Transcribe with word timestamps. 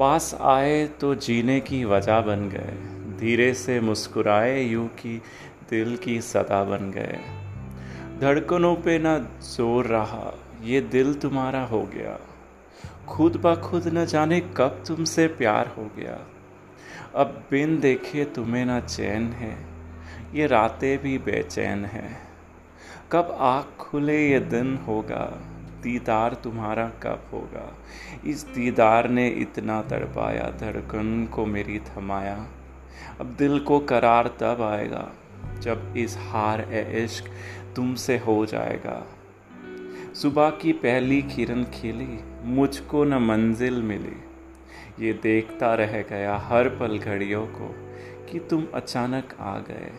पास 0.00 0.34
आए 0.40 0.86
तो 1.00 1.14
जीने 1.14 1.60
की 1.60 1.84
वजह 1.84 2.20
बन 2.20 2.48
गए। 2.48 2.76
धीरे 3.18 3.52
से 3.54 3.80
मुस्कुराए, 3.80 4.62
यूँ 4.62 4.86
कि 4.88 5.20
दिल 5.70 5.96
की 5.96 6.20
सदा 6.20 6.62
बन 6.64 6.90
गए। 6.90 7.18
धड़कनों 8.20 8.74
पे 8.76 8.98
न 8.98 9.28
ज़ोर 9.42 9.86
रहा, 9.86 10.32
ये 10.62 10.80
दिल 10.80 11.12
तुम्हारा 11.14 11.62
हो 11.64 11.82
गया। 11.82 12.18
खुद 13.08 13.36
ब 13.36 13.54
खुद 13.60 13.88
न 13.88 14.04
जाने 14.06 14.40
कब 14.56 14.82
तुमसे 14.86 15.26
प्यार 15.26 15.74
हो 15.78 15.84
गया। 15.96 16.18
अब 17.14 17.44
बिन 17.50 17.78
देखे 17.80 18.24
तुम्हें 18.24 18.64
ना 18.66 18.80
चैन 18.80 19.32
है, 19.32 19.56
ये 20.34 20.46
रातें 20.46 20.98
भी 20.98 21.18
बेचैन 21.18 21.84
हैं। 21.84 22.18
कब 23.12 23.36
आँख 23.40 23.76
खुले, 23.78 24.18
ये 24.28 24.40
दिन 24.40 24.76
होगा। 24.88 25.26
दीदार 25.82 26.34
तुम्हारा 26.34 26.88
कब 26.88 27.30
होगा? 27.32 27.76
इस 28.26 28.42
दीदार 28.44 29.08
ने 29.08 29.28
इतना 29.28 29.82
तड़पाया, 29.82 30.50
धड़कन 30.60 31.28
को 31.32 31.46
मेरी 31.46 31.78
थमाया। 31.78 32.46
अब 33.20 33.34
दिल 33.38 33.60
को 33.60 33.78
करार 33.78 34.28
तब 34.28 34.62
आएगा, 34.62 35.12
जब 35.60 35.94
इस 35.96 36.16
हार 36.20 36.60
ए 36.60 37.04
इश्क 37.04 37.24
तुमसे 37.76 38.18
हो 38.18 38.46
जाएगा। 38.46 39.06
सुबह 40.14 40.50
की 40.50 40.72
पहली 40.72 41.22
किरण 41.22 41.64
खिली, 41.64 42.20
मुझको 42.44 43.04
न 43.04 43.14
मंजिल 43.14 43.82
मिली। 43.82 44.16
ये 45.06 45.12
देखता 45.12 45.74
रह 45.74 46.02
गया 46.02 46.36
हर 46.36 46.68
पल 46.68 46.98
घड़ियों 46.98 47.46
को, 47.46 47.74
कि 48.32 48.38
तुम 48.38 48.66
अचानक 48.74 49.36
आ 49.40 49.58
गए। 49.58 49.92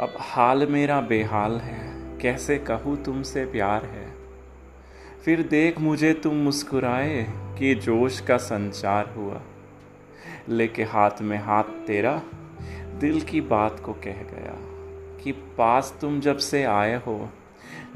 अब 0.00 0.12
हाल 0.18 0.66
मेरा 0.66 1.00
बेहाल 1.00 1.52
है, 1.52 2.18
कैसे 2.18 2.58
कहूँ 2.58 3.04
तुमसे 3.04 3.44
प्यार 3.44 3.84
है? 3.84 4.03
फिर 5.24 5.42
देख 5.42 5.78
मुझे 5.78 6.14
तुम 6.14 6.34
मुस्कुराए 6.34 7.26
कि 7.58 7.74
जोश 7.74 8.20
का 8.20 8.36
संचार 8.36 9.14
हुआ। 9.16 9.42
लेके 10.48 10.82
हाथ 10.82 11.10
में 11.20 11.38
हाथ 11.38 11.64
तेरा, 11.64 12.22
दिल 12.98 13.20
की 13.20 13.40
बात 13.40 13.80
को 13.80 13.92
कह 13.92 14.12
गया 14.12 14.54
कि 15.24 15.32
पास 15.32 15.98
तुम 16.00 16.20
जब 16.20 16.36
से 16.36 16.64
आए 16.64 16.94
हो, 16.94 17.30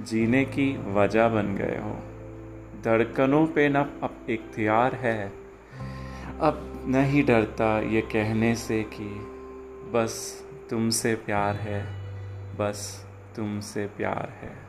जीने 0.01 0.45
की 0.45 0.93
वजह 0.93 1.29
बन 1.29 1.55
गए 1.55 1.79
हो। 1.79 1.99
धड़कनों 2.85 3.47
पे 3.47 3.69
न 3.69 3.75
अब 3.75 4.27
इख्तियार 4.31 4.95
है। 4.95 5.33
अब 6.41 6.85
नहीं 6.87 7.25
डरता 7.25 7.81
ये 7.81 8.01
कहने 8.01 8.55
से 8.55 8.83
कि 8.83 9.05
बस 9.93 10.45
तुमसे 10.71 11.15
प्यार 11.15 11.55
है, 11.55 11.87
बस 12.57 13.07
तुमसे 13.37 13.87
प्यार 13.87 14.33
है। 14.43 14.68